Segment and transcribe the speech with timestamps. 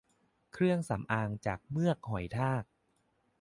[0.53, 2.63] เครื่องสำอางจากเมือกหอยทาก